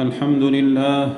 الحمد 0.00 0.42
لله. 0.42 1.08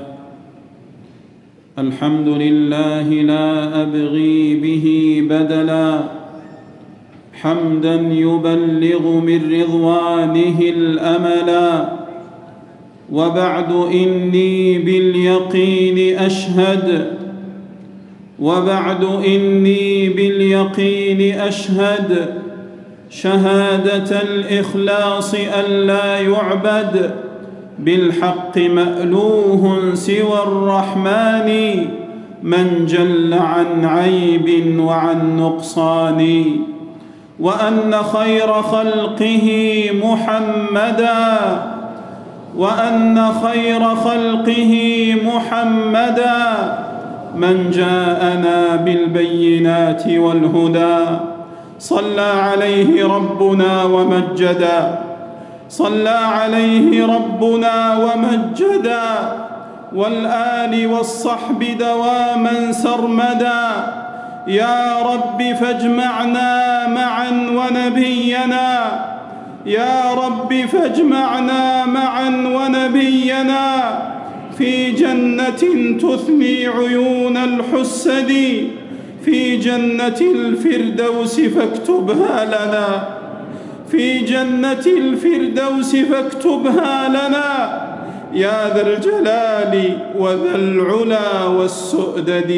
الحمد 1.79 2.29
لله 2.29 3.08
لا 3.08 3.83
أبغي 3.83 4.54
به 4.54 5.22
بدلا. 5.30 6.00
حمدا 7.40 7.95
يبلغ 7.95 9.21
من 9.21 9.61
رضوانه 9.61 10.61
الأملا. 10.61 11.88
وبعد 13.12 13.72
إني 13.72 14.79
باليقين 14.79 16.19
أشهد. 16.19 17.17
وبعد 18.39 19.05
إني 19.05 20.09
باليقين 20.09 21.41
أشهد. 21.41 22.35
شهادة 23.11 24.23
الإخلاص 24.23 25.35
أن 25.35 25.71
لا 25.71 26.21
يعبد. 26.21 27.30
بالحق 27.85 28.59
مألوه 28.59 29.95
سوى 29.95 30.43
الرحمن 30.47 31.51
من 32.43 32.87
جل 32.87 33.34
عن 33.34 33.84
عيب 33.84 34.80
وعن 34.80 35.37
نقصان 35.37 36.45
وأن 37.41 37.95
خير 38.02 38.52
خلقه 38.52 39.47
محمدا 40.05 41.38
وأن 42.57 43.33
خير 43.45 43.80
خلقه 43.95 44.74
محمدا 45.24 46.37
من 47.37 47.71
جاءنا 47.71 48.77
بالبينات 48.77 50.02
والهدى. 50.07 51.19
صلى 51.79 52.21
عليه 52.21 53.07
ربنا 53.15 53.85
ومجدا. 53.85 55.09
صلى 55.70 56.09
عليه 56.09 57.06
ربنا 57.06 57.97
ومجدا 57.97 59.02
والآل 59.95 60.87
والصحب 60.87 61.65
دواما 61.79 62.73
سرمدا. 62.73 63.63
يا 64.46 64.98
رب 65.02 65.42
فاجمعنا 65.60 66.86
معا 66.88 67.30
ونبينا. 67.30 68.82
يا 69.66 70.14
رب 70.14 70.66
فاجمعنا 70.72 71.86
معا 71.86 72.28
ونبينا. 72.28 73.82
في 74.58 74.91
جنة 74.91 75.62
تثني 76.00 76.66
عيون 76.66 77.36
الحسد 77.36 78.32
في 79.24 79.56
جنة 79.56 80.20
الفردوس 80.20 81.41
فاكتبها 81.41 82.44
لنا. 82.44 83.19
في 83.91 84.19
جنة 84.19 84.86
الفردوس 84.86 85.96
فاكتبها 85.96 87.08
لنا. 87.08 87.80
يا 88.34 88.74
ذا 88.74 88.86
الجلال 88.86 89.98
وذا 90.19 90.55
العلا 90.55 91.44
والسؤدد. 91.44 92.50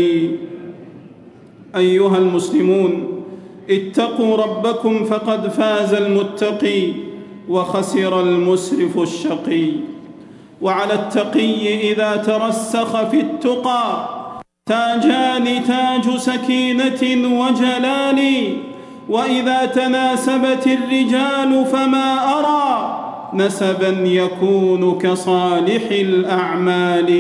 أيها 1.77 2.19
المسلمون 2.19 3.23
اتقوا 3.71 4.37
ربكم 4.37 5.05
فقد 5.05 5.49
فاز 5.49 5.95
المتقي 5.95 6.93
وخسر 7.49 8.21
المسرف 8.21 8.99
الشقي. 8.99 9.71
وعلى 10.61 10.95
التقي 10.95 11.93
إذا 11.93 12.17
ترسخ 12.17 13.09
في 13.11 13.21
التقى. 13.21 14.09
تاجان 14.67 15.65
تاج 15.65 16.17
سكينة 16.17 17.03
وجلال. 17.41 18.21
وإذا 19.09 19.67
تناسبت 19.67 20.67
الرجال 20.67 21.65
فما 21.67 22.39
أرى 22.39 22.99
نسبا 23.35 23.89
يكون 23.89 24.99
كصالح 24.99 25.83
الأعمال. 25.91 27.11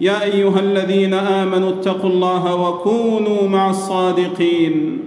يا 0.00 0.22
أيها 0.22 0.60
الذين 0.60 1.14
آمنوا 1.14 1.70
اتقوا 1.70 2.10
الله 2.10 2.54
وكونوا 2.54 3.48
مع 3.48 3.70
الصادقين. 3.70 5.04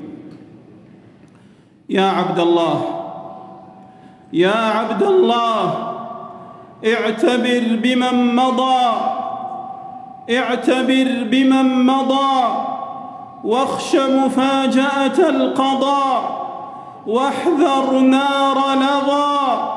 يا 1.89 2.05
عبد 2.05 2.39
الله 2.39 2.81
يا 4.33 4.55
عبد 4.55 5.03
الله 5.03 5.93
اعتبر 6.85 7.63
بمن 7.83 8.35
مضى 8.35 8.91
اعتبر 10.29 11.07
بمن 11.31 11.85
مضى. 11.85 12.43
واخش 13.43 13.95
مفاجأة 13.95 15.29
القضاء 15.29 16.43
واحذر 17.07 17.99
نار 17.99 18.57
لظى 18.75 19.69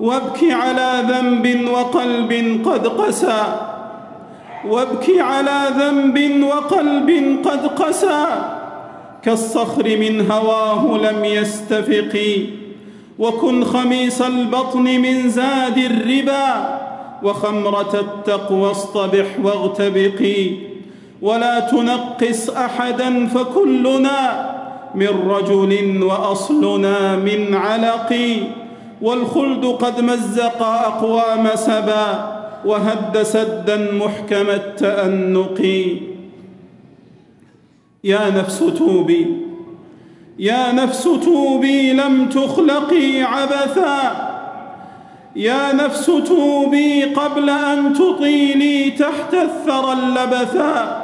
وابك 0.00 0.44
على 0.50 1.04
ذنب 1.08 1.68
وقلب 1.68 2.60
قد 2.68 2.86
قسى. 2.86 3.42
وابك 4.68 5.10
على 5.18 5.60
ذنب 5.78 6.44
وقلب 6.44 7.38
قد 7.48 7.66
قسى. 7.66 8.26
كالصخر 9.22 9.96
من 9.96 10.30
هواه 10.30 10.98
لم 10.98 11.24
يستفق. 11.24 12.46
وكن 13.18 13.64
خميس 13.64 14.22
البطن 14.22 14.82
من 14.82 15.28
زاد 15.28 15.78
الربا. 15.78 16.78
وخمرة 17.22 17.94
التقوى 17.94 18.70
اصطبح 18.70 19.26
واغتبقي 19.42 20.73
ولا 21.24 21.60
تنقص 21.60 22.50
أحدا 22.50 23.26
فكلنا 23.26 24.50
من 24.94 25.30
رجل 25.30 26.02
وأصلنا 26.02 27.16
من 27.16 27.54
علق. 27.54 28.12
والخلد 29.02 29.64
قد 29.64 30.00
مزق 30.00 30.62
أقوام 30.62 31.48
سبا 31.54 32.06
وهد 32.64 33.22
سدا 33.22 33.92
محكم 33.92 34.50
التأنق. 34.50 35.60
يا 38.04 38.30
نفس 38.30 38.58
توبي 38.78 39.26
يا 40.38 40.72
نفس 40.72 41.04
توبي 41.04 41.92
لم 41.92 42.28
تخلقي 42.28 43.22
عبثا. 43.22 44.00
يا 45.36 45.72
نفس 45.72 46.06
توبي 46.06 47.04
قبل 47.04 47.50
أن 47.50 47.92
تطيلي 47.92 48.90
تحت 48.90 49.34
الثرى 49.34 49.92
اللبثا. 49.92 51.03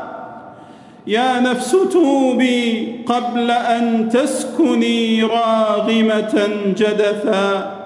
يا 1.10 1.40
نفس 1.40 1.76
توبي 1.92 2.92
قبل 3.06 3.50
أن 3.50 4.08
تسكني 4.08 5.22
راغمة 5.22 6.48
جدثا. 6.78 7.76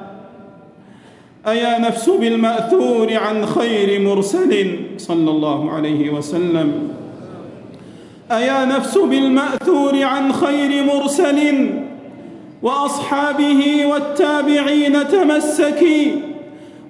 أيا 1.47 1.79
نفس 1.79 2.11
بالمأثور 2.11 3.17
عن 3.17 3.47
خير 3.47 4.01
مرسل 4.01 4.77
صلى 4.97 5.31
الله 5.31 5.71
عليه 5.73 6.11
وسلم. 6.11 6.89
أيا 8.33 8.65
نفس 8.65 8.99
بالمأثور 8.99 10.03
عن 10.03 10.33
خير 10.33 10.85
مرسل 10.85 11.71
وأصحابه 12.63 13.87
والتابعين 13.87 15.09
تمسكي 15.09 16.23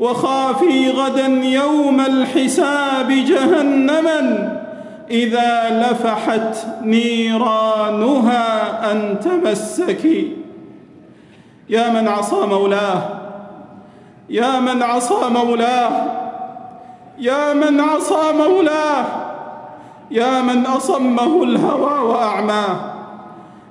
وخافي 0.01 0.91
غدا 0.91 1.27
يوم 1.45 2.01
الحساب 2.01 3.09
جهنما. 3.09 4.64
إذا 5.11 5.71
لفحت 5.71 6.57
نيرانها 6.83 8.45
أن 8.93 9.21
تمسكي 9.21 10.37
يا 11.69 11.91
من 11.91 12.09
عصى 12.09 12.37
مولاه 12.47 13.03
يا 14.31 14.61
من 14.61 14.83
عصى 14.83 15.29
مولاه 15.31 15.91
يا 17.19 17.53
من 17.55 17.81
عصى 17.81 18.33
مولاه 18.39 19.05
يا 20.11 20.43
من 20.43 20.67
أصمه 20.67 21.43
الهوى 21.43 22.09
وأعماه 22.09 22.77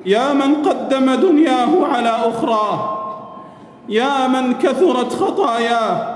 يا 0.06 0.34
من 0.34 0.56
قدم 0.56 1.14
دنياه 1.14 1.88
على 1.94 2.10
أخراه 2.10 3.00
يا 3.90 4.28
من 4.28 4.54
كثرت 4.54 5.14
خطاياه 5.14 6.14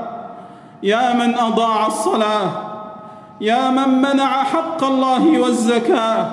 يا 0.84 1.14
من 1.14 1.38
أضاع 1.38 1.88
الصلاة. 1.88 2.67
يا 3.42 3.70
من 3.70 4.02
منع 4.02 4.44
حق 4.44 4.84
الله 4.84 5.40
والزكاة 5.40 6.28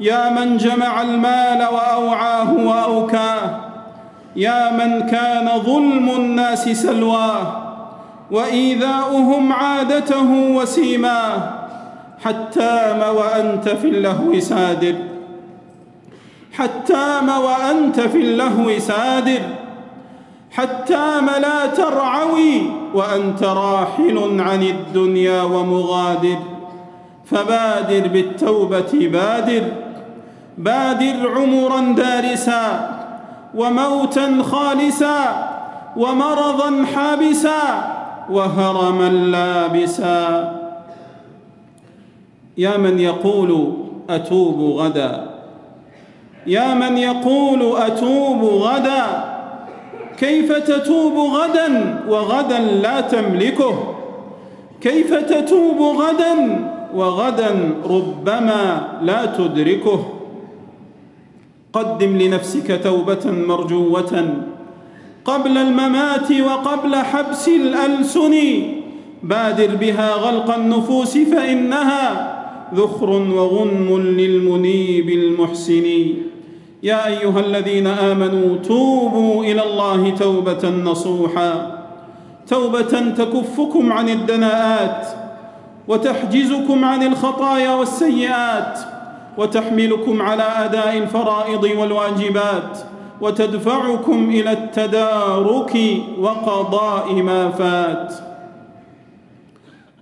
يا 0.00 0.30
من 0.30 0.56
جمع 0.56 1.02
المال 1.02 1.66
وأوعاه 1.72 2.52
وأوكاه 2.54 3.60
يا 4.36 4.70
من 4.72 5.00
كان 5.00 5.48
ظلم 5.58 6.10
الناس 6.10 6.68
سلواه 6.68 7.62
وإيذاؤهم 8.30 9.52
عادته 9.52 10.30
وسيماه 10.30 11.50
حتام 12.24 13.16
وأنت 13.16 13.68
في 13.68 13.88
اللهو 13.88 14.40
سادر 14.40 14.94
حتام 16.52 17.28
وأنت 17.28 18.00
في 18.00 18.18
اللهو 18.18 18.78
سادر 18.78 19.40
حتام 20.56 21.26
لا 21.26 21.66
ترعوي 21.66 22.62
وأنت 22.94 23.42
راحل 23.42 24.40
عن 24.40 24.62
الدنيا 24.62 25.42
ومغادر. 25.42 26.38
فبادر 27.24 28.08
بالتوبة 28.08 29.08
بادر 29.12 29.62
بادر 30.58 31.28
عمرا 31.36 31.80
دارسا 31.80 32.90
وموتا 33.54 34.42
خالسا 34.42 35.48
ومرضا 35.96 36.84
حابسا 36.94 37.62
وهرما 38.30 39.08
لابسا. 39.08 40.52
يا 42.58 42.76
من 42.76 43.00
يقول 43.00 43.72
أتوب 44.10 44.78
غدا 44.80 45.30
يا 46.46 46.74
من 46.74 46.98
يقول 46.98 47.76
أتوب 47.76 48.44
غدا 48.44 49.35
كيف 50.18 50.52
تتوب 50.52 51.12
غدا 51.12 51.68
وغدا 52.08 52.58
لا 52.58 53.00
تملكه؟ 53.00 53.94
كيف 54.80 55.14
تتوب 55.14 55.80
غدا 55.80 56.34
وغدا 56.94 57.74
ربما 57.84 58.88
لا 59.02 59.26
تدركه؟ 59.26 60.12
قدم 61.72 62.16
لنفسك 62.16 62.80
توبة 62.84 63.24
مرجوة 63.26 64.34
قبل 65.24 65.58
الممات 65.58 66.32
وقبل 66.32 66.96
حبس 66.96 67.48
الألسن. 67.48 68.34
بادر 69.22 69.76
بها 69.76 70.14
غلق 70.14 70.54
النفوس 70.54 71.18
فإنها 71.18 72.04
ذخر 72.74 73.10
وغنم 73.10 73.98
للمنيب 73.98 75.08
المحسن. 75.10 75.86
يا 76.86 77.06
أيها 77.06 77.40
الذين 77.40 77.86
آمنوا 77.86 78.56
توبوا 78.56 79.44
إلى 79.44 79.62
الله 79.62 80.10
توبة 80.10 80.68
نصوحا. 80.70 81.82
توبة 82.46 83.10
تكفكم 83.16 83.92
عن 83.92 84.08
الدناءات 84.08 85.06
وتحجزكم 85.88 86.84
عن 86.84 87.02
الخطايا 87.02 87.74
والسيئات 87.74 88.78
وتحملكم 89.38 90.22
على 90.22 90.42
أداء 90.42 90.96
الفرائض 90.98 91.64
والواجبات 91.64 92.78
وتدفعكم 93.20 94.30
إلى 94.30 94.52
التدارك 94.52 95.78
وقضاء 96.18 97.12
ما 97.12 97.50
فات. 97.50 98.12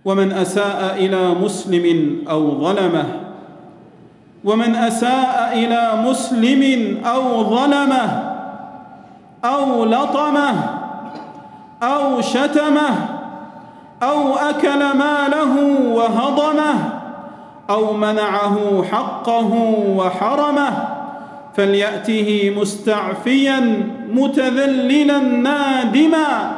ومن 0.05 0.33
أساء 0.33 0.97
إلى 0.99 1.35
مسلم 1.35 2.19
أو 2.31 2.61
ظلمه 2.61 3.24
ومن 4.45 4.75
أساء 4.77 5.51
إلى 5.53 6.03
مسلم 6.09 6.97
أو 7.07 7.45
ظلمه 7.45 8.35
أو 9.45 9.85
لطمه 9.85 10.55
أو 11.83 12.21
شتمه 12.21 13.09
أو 14.03 14.35
أكل 14.35 14.79
ماله 14.79 15.81
وهضمه 15.93 16.75
أو 17.71 17.93
منعه 17.93 18.85
حقه 18.93 19.53
وحرمه 19.97 20.89
فليأته 21.55 22.55
مستعفيا 22.57 23.91
متذللا 24.13 25.19
نادما 25.19 26.53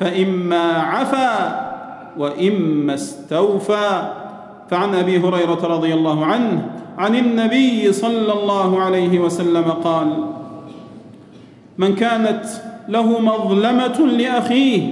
فإما 0.00 0.72
عفا 0.82 1.60
وإما 2.18 2.94
استوفى 2.94 4.02
فعن 4.70 4.94
أبي 4.94 5.18
هريرة 5.18 5.66
رضي 5.66 5.94
الله 5.94 6.24
عنه 6.26 6.70
عن 6.98 7.16
النبي 7.16 7.92
صلى 7.92 8.32
الله 8.32 8.80
عليه 8.80 9.18
وسلم 9.18 9.64
قال 9.64 10.24
من 11.78 11.94
كانت 11.94 12.44
له 12.88 13.20
مظلمة 13.20 14.06
لأخيه 14.06 14.82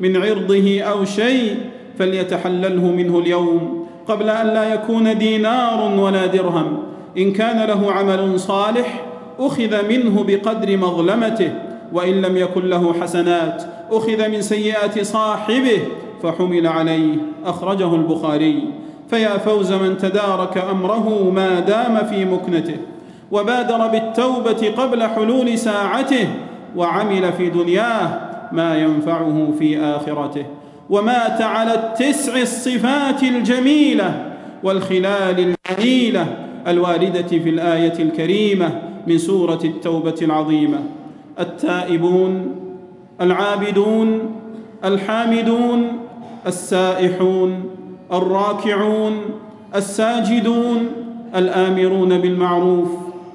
من 0.00 0.16
عرضه 0.16 0.80
أو 0.80 1.04
شيء 1.04 1.56
فليتحلله 1.98 2.84
منه 2.84 3.18
اليوم 3.18 3.86
قبل 4.08 4.30
أن 4.30 4.46
لا 4.46 4.74
يكون 4.74 5.18
دينار 5.18 6.00
ولا 6.00 6.26
درهم 6.26 6.78
إن 7.18 7.32
كان 7.32 7.68
له 7.68 7.92
عمل 7.92 8.40
صالح 8.40 9.02
أخذ 9.38 9.88
منه 9.88 10.24
بقدر 10.24 10.76
مظلمته 10.76 11.52
وإن 11.92 12.22
لم 12.22 12.36
يكن 12.36 12.66
له 12.68 12.94
حسنات 13.00 13.62
أخذ 13.90 14.28
من 14.28 14.42
سيئات 14.42 15.02
صاحبه 15.02 15.80
فحمل 16.22 16.66
عليه. 16.66 17.14
أخرجه 17.44 17.94
البخاري. 17.94 18.62
فيا 19.10 19.38
فوز 19.38 19.72
من 19.72 19.96
تدارك 19.98 20.58
أمره 20.58 21.30
ما 21.34 21.60
دام 21.60 21.96
في 22.06 22.24
مكنته 22.24 22.76
وبادر 23.32 23.86
بالتوبة 23.86 24.72
قبل 24.76 25.02
حلول 25.02 25.58
ساعته 25.58 26.28
وعمل 26.76 27.32
في 27.32 27.50
دنياه 27.50 28.20
ما 28.52 28.76
ينفعه 28.78 29.52
في 29.58 29.80
آخرته 29.80 30.44
ومات 30.90 31.42
على 31.42 31.74
التسع 31.74 32.40
الصفات 32.40 33.22
الجميلة 33.22 34.32
والخلال 34.62 35.54
الجليلة 35.70 36.26
الوارده 36.66 37.22
في 37.22 37.48
الآية 37.50 37.98
الكريمة 37.98 38.82
من 39.06 39.18
سورة 39.18 39.60
التوبة 39.64 40.14
العظيمة 40.22 40.78
التائبون 41.40 42.54
العابدون 43.20 44.20
الحامدون 44.84 45.88
السائحون. 46.46 47.75
الراكعون 48.12 49.16
الساجدون 49.74 50.88
الآمرون 51.36 52.18
بالمعروف 52.18 52.88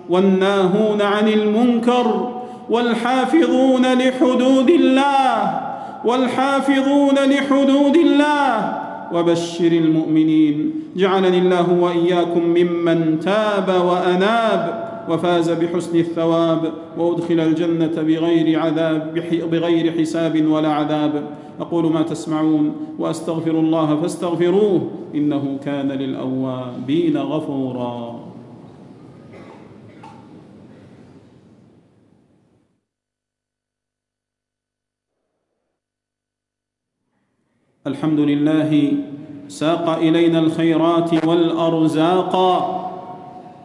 والناهون 0.10 1.02
عن 1.02 1.28
المنكر 1.28 2.32
والحافظون 2.70 3.86
لحدود 3.94 4.70
الله 4.70 5.62
والحافظون 6.06 7.16
لحدود 7.16 7.96
الله 7.96 8.81
وبشر 9.14 9.72
المؤمنين. 9.72 10.72
جعلني 10.96 11.38
الله 11.38 11.74
وإياكم 11.74 12.44
ممن 12.44 13.20
تاب 13.20 13.68
وأناب 13.86 14.92
وفاز 15.10 15.50
بحسن 15.50 16.00
الثواب 16.00 16.72
وأدخل 16.98 17.40
الجنة 17.40 18.02
بغير 18.02 18.60
عذاب 18.60 19.14
بغير 19.52 19.92
حساب 19.92 20.46
ولا 20.46 20.70
عذاب. 20.70 21.24
أقول 21.60 21.94
ما 21.94 22.02
تسمعون 22.02 22.76
وأستغفر 23.00 23.52
الله 23.52 24.02
فاستغفروه 24.02 24.88
إنه 25.16 25.58
كان 25.66 25.88
للأوابين 25.92 27.18
غفورا. 27.18 28.21
الحمد 37.92 38.20
لله 38.20 38.92
ساق 39.48 39.90
إلينا 40.00 40.40
الخيرات 40.40 41.26
والأرزاق 41.28 42.34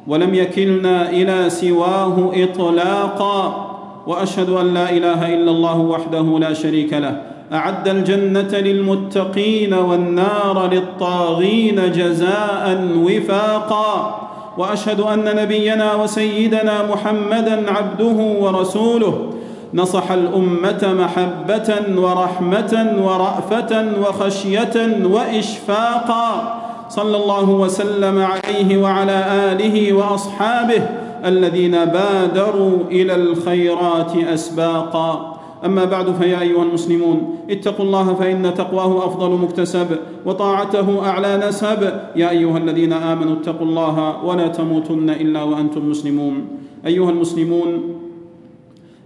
ولم 0.07 0.35
يكلنا 0.35 1.11
إلى 1.11 1.51
سواه 1.51 2.33
إطلاقا 2.35 3.67
وأشهد 4.07 4.51
أن 4.51 4.75
لا 4.75 4.91
إله 4.91 5.35
إلا 5.35 5.51
الله 5.51 5.79
وحده 5.79 6.39
لا 6.39 6.53
شريك 6.53 6.93
له. 6.93 7.23
أعد 7.53 7.89
الجنة 7.89 8.53
للمتقين 8.59 9.75
والنار 9.75 10.71
للطاغين 10.73 11.93
جزاء 11.93 12.65
وفاقا. 12.99 14.21
وأشهد 14.59 15.01
أن 15.01 15.37
نبينا 15.37 15.95
وسيدنا 15.95 16.91
محمدا 16.91 17.71
عبده 17.71 18.19
ورسوله. 18.43 19.31
نصح 19.75 20.13
الأمة 20.13 20.95
محبة 20.99 21.75
ورحمة 21.97 22.97
ورأفة 23.03 23.73
وخشية 24.01 24.77
وإشفاقا. 25.05 26.63
صلى 26.89 27.17
الله 27.17 27.51
وسلم 27.51 28.19
عليه 28.19 28.83
وعلى 28.83 29.25
آله 29.53 29.93
وأصحابه 29.93 30.83
الذين 31.25 31.85
بادروا 31.85 32.79
إلى 32.91 33.15
الخيرات 33.15 34.17
أسباقا. 34.17 35.37
أما 35.65 35.85
بعد 35.85 36.15
فيا 36.21 36.41
أيها 36.41 36.63
المسلمون 36.63 37.39
اتقوا 37.51 37.85
الله 37.85 38.15
فإن 38.15 38.55
تقواه 38.55 39.07
أفضل 39.07 39.31
مكتسب 39.31 39.87
وطاعته 40.27 41.09
أعلى 41.09 41.49
نسب. 41.49 41.93
يا 42.17 42.31
أيها 42.31 42.59
الذين 42.59 42.93
آمنوا 42.93 43.37
اتقوا 43.37 43.67
الله 43.67 44.25
ولا 44.25 44.49
تموتن 44.49 45.11
إلا 45.11 45.43
وأنتم 45.43 45.91
مسلمون. 45.91 46.47
أيها 46.87 47.11
المسلمون 47.11 47.83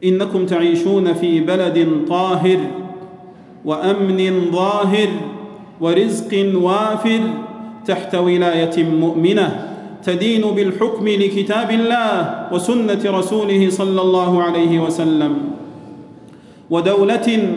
إنكم 0.04 0.46
تعيشون 0.46 1.14
في 1.14 1.40
بلد 1.40 2.04
طاهر 2.08 2.58
وأمن 3.64 4.50
ظاهر 4.52 5.08
ورزق 5.80 6.52
وافر 6.54 7.20
تحت 7.86 8.14
ولاية 8.14 8.84
مؤمنة 8.84 9.66
تدين 10.04 10.42
بالحكم 10.42 11.08
لكتاب 11.08 11.70
الله 11.70 12.46
وسنة 12.52 13.18
رسوله 13.18 13.70
صلى 13.70 14.00
الله 14.00 14.42
عليه 14.42 14.80
وسلم 14.80 15.38
ودولة 16.70 17.48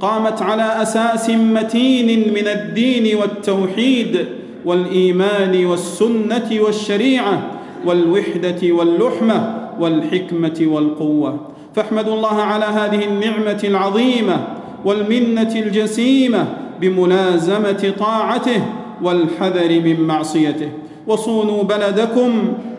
قامت 0.00 0.42
على 0.42 0.82
أساس 0.82 1.30
متين 1.30 2.34
من 2.34 2.46
الدين 2.48 3.16
والتوحيد 3.16 4.26
والإيمان 4.64 5.66
والسنة 5.66 6.50
والشريعة 6.60 7.42
والوحدة 7.86 8.72
واللحمة 8.72 9.57
والحكمة 9.80 10.60
والقوة. 10.60 11.40
فاحمدوا 11.74 12.14
الله 12.14 12.34
على 12.42 12.64
هذه 12.64 13.04
النعمة 13.04 13.60
العظيمة 13.64 14.36
والمنة 14.84 15.52
الجسيمة 15.56 16.46
بملازمة 16.80 17.92
طاعته 17.98 18.62
والحذر 19.02 19.80
من 19.80 20.00
معصيته. 20.00 20.70
وصونوا 21.06 21.62
بلدكم 21.62 22.32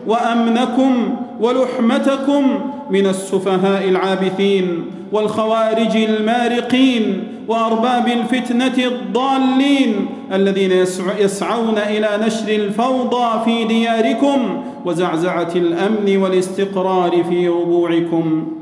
وأمنكم 0.06 1.16
ولحمتكم 1.40 2.60
من 2.90 3.06
السفهاء 3.06 3.88
العابثين 3.88 4.84
والخوارج 5.12 5.96
المارقين 5.96 7.24
وأرباب 7.48 8.08
الفتنة 8.08 8.84
الضالين 8.86 10.06
الذين 10.32 10.72
يسعون 11.18 11.78
إلى 11.78 12.08
نشر 12.26 12.48
الفوضى 12.48 13.44
في 13.44 13.64
دياركم 13.64 14.62
وزعزعة 14.84 15.50
الأمن 15.56 16.16
والاستقرار 16.16 17.24
في 17.24 17.48
ربوعكم. 17.48 18.52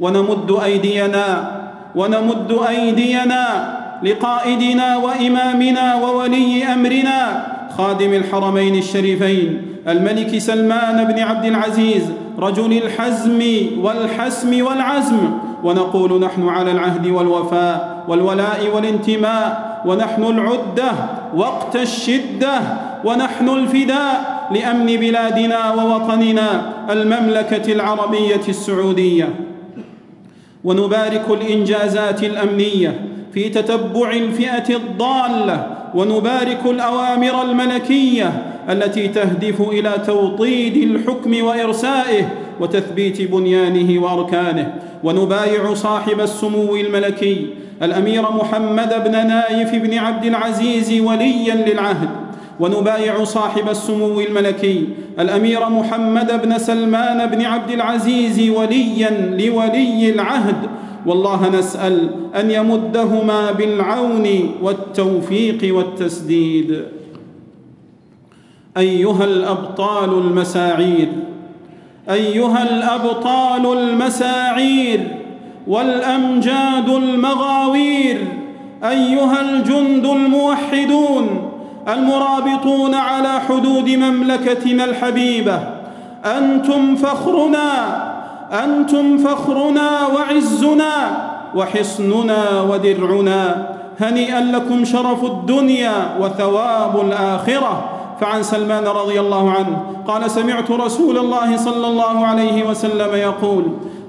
ونمد 0.00 0.58
أيدينا 0.64 1.58
ونمد 1.96 2.58
أيدينا 2.68 3.78
لقائدنا 4.02 4.96
وإمامنا 4.96 5.94
وولي 5.94 6.64
أمرنا 6.64 7.46
خادم 7.78 8.14
الحرمين 8.14 8.74
الشريفين 8.74 9.67
الملك 9.88 10.38
سلمان 10.38 11.04
بن 11.04 11.18
عبد 11.18 11.44
العزيز 11.44 12.02
رجل 12.38 12.72
الحزم 12.72 13.42
والحسم 13.78 14.66
والعزم. 14.66 15.30
ونقول 15.64 16.20
نحن 16.20 16.48
على 16.48 16.70
العهد 16.70 17.06
والوفاء 17.06 18.04
والولاء 18.08 18.70
والانتماء 18.74 19.82
ونحن 19.86 20.22
العدة 20.22 20.92
وقت 21.36 21.76
الشدة 21.76 22.60
ونحن 23.04 23.48
الفداء 23.48 24.48
لأمن 24.52 24.86
بلادنا 24.86 25.74
ووطننا 25.74 26.72
المملكة 26.90 27.72
العربية 27.72 28.40
السعودية. 28.48 29.28
ونبارك 30.64 31.24
الإنجازات 31.30 32.22
الأمنية 32.22 33.00
في 33.34 33.48
تتبع 33.48 34.10
الفئة 34.10 34.76
الضالة 34.76 35.77
ونبارك 35.94 36.60
الأوامر 36.66 37.42
الملكية 37.42 38.42
التي 38.70 39.08
تهدف 39.08 39.60
إلى 39.60 39.92
توطيد 40.06 40.76
الحكم 40.76 41.44
وإرسائه 41.44 42.28
وتثبيت 42.60 43.30
بنيانه 43.32 44.02
وأركانه. 44.02 44.74
ونبايع 45.04 45.74
صاحب 45.74 46.20
السمو 46.20 46.76
الملكي 46.76 47.46
الأمير 47.82 48.22
محمد 48.22 49.04
بن 49.04 49.12
نايف 49.12 49.74
بن 49.74 49.98
عبد 49.98 50.24
العزيز 50.24 51.00
وليا 51.00 51.54
للعهد. 51.54 52.08
ونبايع 52.60 53.24
صاحب 53.24 53.68
السمو 53.68 54.20
الملكي 54.20 54.88
الأمير 55.20 55.68
محمد 55.68 56.42
بن 56.42 56.58
سلمان 56.58 57.26
بن 57.26 57.44
عبد 57.44 57.70
العزيز 57.70 58.50
وليا 58.50 59.10
لولي 59.38 60.10
العهد. 60.10 60.56
والله 61.08 61.48
نسأل 61.48 62.08
أن 62.34 62.50
يمدهما 62.50 63.52
بالعون 63.52 64.26
والتوفيق 64.62 65.76
والتسديد. 65.76 66.84
أيها 68.76 69.24
الأبطال 69.24 70.10
المساعير 70.18 71.08
أيها 72.10 72.62
الأبطال 72.62 73.78
المساعير 73.78 75.00
والأمجاد 75.66 76.88
المغاوير 76.88 78.18
أيها 78.84 79.40
الجند 79.40 80.06
الموحدون 80.06 81.50
المرابطون 81.88 82.94
على 82.94 83.40
حدود 83.40 83.88
مملكتنا 83.90 84.84
الحبيبة 84.84 85.60
أنتم 86.24 86.96
فخرنا 86.96 87.97
أنتم 88.52 89.18
فخرنا 89.18 90.06
وعزنا 90.06 90.94
وحصننا 91.54 92.60
ودرعنا 92.60 93.68
هنيئا 94.00 94.40
لكم 94.40 94.84
شرف 94.84 95.24
الدنيا 95.24 96.16
وثواب 96.20 97.00
الآخرة. 97.00 97.84
فعن 98.20 98.42
سلمان 98.42 98.84
رضي 98.84 99.20
الله 99.20 99.50
عنه 99.50 99.82
قال 100.06 100.30
سمعت 100.30 100.70
رسول 100.70 101.18
الله 101.18 101.56
صلى 101.56 101.86
الله 101.86 102.26
عليه 102.26 102.70
وسلم 102.70 103.14
يقول 103.14 103.64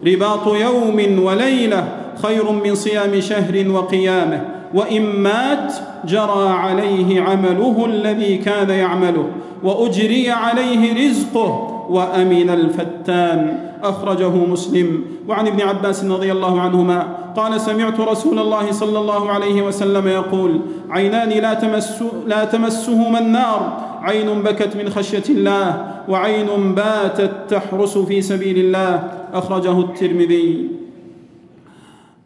رباط 0.08 0.48
يوم 0.48 1.24
وليلة 1.24 1.88
خير 2.24 2.52
من 2.52 2.76
صيام 2.76 3.22
شهر 3.22 3.70
وقيامة 3.70 4.42
وإن 4.74 5.02
مات 5.02 5.74
جرى 6.06 6.50
عليه 6.50 7.22
عمله 7.22 7.86
الذي 7.86 8.38
كان 8.38 8.70
يعمله 8.70 9.26
وأجري 9.64 10.32
عليه 10.32 11.10
رزقه 11.10 11.86
وأمن 11.90 12.50
الفتان. 12.50 13.69
أخرجه 13.84 14.30
مسلم. 14.30 15.02
وعن 15.28 15.48
ابن 15.48 15.62
عباس 15.62 16.06
رضي 16.06 16.32
الله 16.32 16.62
عنهما 16.62 17.08
قال 17.36 17.62
سمعت 17.62 18.00
رسول 18.00 18.40
الله 18.40 18.72
صلى 18.72 19.00
الله 19.00 19.30
عليه 19.30 19.62
وسلم 19.62 20.08
يقول 20.08 20.60
عينان 20.90 21.30
لا, 21.30 21.54
تمس 21.54 22.04
لا 22.28 22.46
تمسهما 22.46 23.20
النار. 23.20 23.62
عين 24.02 24.42
بكت 24.42 24.76
من 24.76 24.90
خشية 24.90 25.24
الله 25.30 25.86
وعين 26.10 26.76
باتت 26.76 27.32
تحرس 27.50 27.98
في 27.98 28.22
سبيل 28.22 28.58
الله. 28.58 29.04
أخرجه 29.34 29.80
الترمذي. 29.80 30.68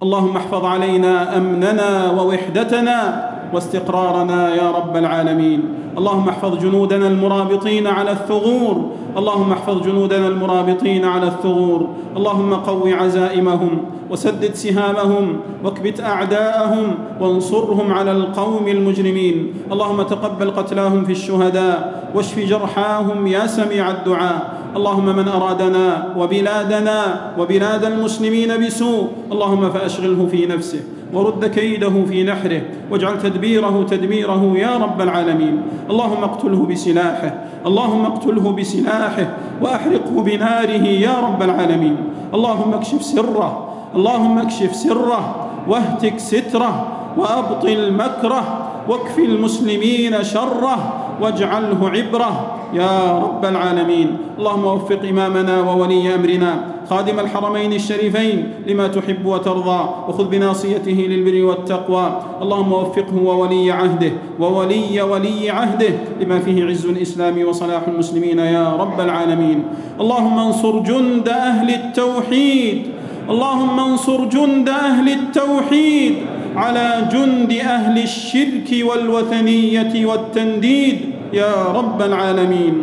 اللهم 0.03 0.37
احفظ 0.37 0.65
علينا 0.65 1.37
أمننا 1.37 2.11
ووحدتنا 2.11 3.29
واستقرارنا 3.53 4.55
يا 4.55 4.71
رب 4.71 4.97
العالمين. 4.97 5.61
اللهم 5.97 6.29
احفظ 6.29 6.57
جنودنا 6.57 7.07
المرابطين 7.07 7.87
على 7.87 8.11
الثغور. 8.11 8.91
اللهم 9.17 9.51
احفظ 9.51 9.81
جنودنا 9.81 10.27
المرابطين 10.27 11.05
على 11.05 11.27
الثغور. 11.27 11.87
اللهم 12.17 12.53
قو 12.53 12.87
عزائمهم 12.87 13.77
وسدد 14.11 14.53
سهامهم 14.55 15.39
واكبت 15.63 15.99
أعداءهم 15.99 16.95
وانصرهم 17.21 17.93
على 17.93 18.11
القوم 18.11 18.67
المجرمين. 18.67 19.53
اللهم 19.71 20.01
تقبل 20.01 20.51
قتلاهم 20.51 21.05
في 21.05 21.11
الشهداء 21.11 22.09
واشف 22.15 22.39
جرحاهم 22.39 23.27
يا 23.27 23.47
سميع 23.47 23.91
الدعاء. 23.91 24.63
اللهم 24.75 25.05
من 25.05 25.27
أرادنا 25.27 26.13
وبلادنا 26.17 27.31
وبلاد 27.39 27.85
المسلمين 27.85 28.65
بسوء 28.65 29.07
اللهم 29.31 29.69
فأشغله 29.69 30.27
في 30.31 30.45
نفسه 30.45 30.79
ورد 31.13 31.45
كيده 31.45 32.05
في 32.09 32.23
نحره 32.23 32.61
واجعل 32.91 33.21
تدبيره 33.21 33.85
تدميره 33.89 34.53
يا 34.57 34.77
رب 34.77 35.01
العالمين. 35.01 35.61
اللهم 35.89 36.23
اقتله 36.23 36.65
بسلاحه 36.65 37.33
اللهم 37.65 38.05
اقتله 38.05 38.51
بسلاحه 38.51 39.02
وأحرقه 39.61 40.15
بناره 40.23 40.85
يا 40.87 41.15
رب 41.19 41.41
العالمين. 41.43 41.97
اللهم 42.33 42.73
اكشف 42.73 43.01
سره 43.03 43.49
اللهم 43.95 44.37
اكشف 44.37 44.75
سره 44.75 45.21
واهتك 45.67 46.19
ستره 46.19 46.87
وأبطل 47.17 47.93
مكره 47.93 48.43
واكف 48.89 49.19
المسلمين 49.19 50.23
شره 50.23 50.77
واجعله 51.21 51.89
عبرة. 51.89 52.31
يا 52.73 53.19
رب 53.19 53.45
العالمين. 53.45 54.17
اللهم 54.39 54.65
وفق 54.65 54.99
إمامنا 55.09 55.61
وولي 55.61 56.15
أمرنا. 56.15 56.65
خادم 56.89 57.19
الحرمين 57.19 57.73
الشريفين 57.73 58.53
لما 58.67 58.87
تحب 58.87 59.25
وترضى. 59.25 59.89
وخذ 60.07 60.27
بناصيته 60.29 61.07
للبر 61.09 61.45
والتقوى. 61.45 62.21
اللهم 62.41 62.73
وفقه 62.73 63.15
وولي 63.23 63.71
عهده. 63.71 64.11
وولي 64.39 65.01
ولي 65.01 65.49
عهده. 65.49 65.93
لما 66.21 66.39
فيه 66.39 66.65
عز 66.65 66.85
الإسلام 66.85 67.47
وصلاح 67.47 67.81
المسلمين. 67.87 68.39
يا 68.39 68.73
رب 68.73 69.01
العالمين. 69.01 69.63
اللهم 69.99 70.39
انصر 70.39 70.79
جند 70.79 71.29
أهل 71.29 71.69
التوحيد. 71.69 72.81
اللهم 73.29 73.79
انصر 73.79 74.25
جند 74.25 74.69
أهل 74.69 75.09
التوحيد. 75.09 76.15
على 76.55 77.07
جند 77.11 77.51
أهل 77.51 78.03
الشرك 78.03 78.69
والوثنية 78.81 80.05
والتنديد 80.05 80.99
يا 81.33 81.53
رب 81.73 82.01
العالمين. 82.01 82.75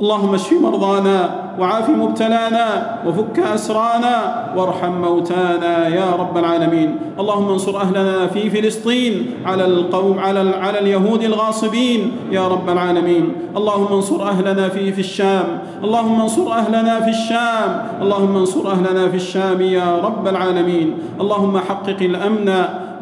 اللهم 0.00 0.34
اشف 0.34 0.52
مرضانا 0.52 1.45
وعاف 1.60 1.90
مبتلانا 1.90 2.96
وفك 3.06 3.38
أسرانا 3.38 4.16
وارحم 4.56 4.92
موتانا 4.92 5.88
يا 5.88 6.10
رب 6.18 6.38
العالمين. 6.38 6.96
اللهم 7.20 7.48
انصر 7.48 7.80
أهلنا 7.80 8.26
في 8.26 8.50
فلسطين 8.50 9.30
على 9.46 9.64
القوم 9.64 10.18
على 10.18 10.40
على 10.60 10.78
اليهود 10.78 11.22
الغاصبين 11.22 12.12
يا 12.30 12.48
رب 12.48 12.70
العالمين. 12.70 13.32
اللهم 13.56 13.92
انصر 13.92 14.22
أهلنا 14.22 14.68
في 14.68 14.92
في 14.92 15.00
الشام. 15.00 15.58
اللهم 15.84 16.20
انصر 16.20 16.52
أهلنا 16.52 17.00
في 17.00 17.10
الشام. 17.10 17.70
اللهم 18.02 18.36
انصر 18.36 18.70
أهلنا 18.70 19.08
في 19.08 19.16
الشام 19.16 19.60
يا 19.60 19.96
رب 20.04 20.28
العالمين. 20.28 20.98
اللهم 21.20 21.58
حقق 21.58 22.00
الأمن 22.00 22.48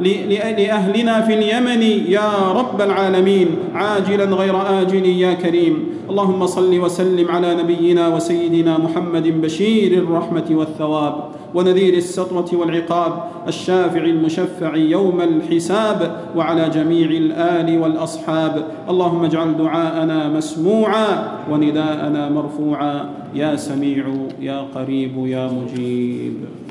لأهلنا 0.01 1.21
في 1.21 1.35
اليمن 1.35 1.83
يا 2.09 2.53
رب 2.53 2.81
العالمين 2.81 3.49
عاجلا 3.75 4.25
غير 4.25 4.81
آجل 4.81 5.07
يا 5.07 5.35
كريم. 5.35 5.95
اللهم 6.11 6.47
صل 6.47 6.79
وسلم 6.81 7.31
على 7.31 7.55
نبينا 7.55 8.09
وسيدنا 8.09 8.79
محمد 8.79 9.41
بشير 9.41 9.93
الرحمة 9.99 10.45
والثواب 10.51 11.15
ونذير 11.55 11.95
السطوة 11.95 12.51
والعقاب 12.53 13.13
الشافع 13.49 14.05
المشفع 14.05 14.77
يوم 14.77 15.21
الحساب 15.21 16.21
وعلى 16.37 16.69
جميع 16.69 17.09
الآل 17.11 17.79
والأصحاب. 17.79 18.65
اللهم 18.91 19.25
اجعل 19.25 19.57
دعاءنا 19.57 20.29
مسموعا 20.29 21.09
ونداءنا 21.51 22.29
مرفوعا. 22.31 23.11
يا 23.35 23.57
سميع 23.57 24.05
يا 24.41 24.65
قريب 24.75 25.27
يا 25.27 25.51
مجيب. 25.51 26.64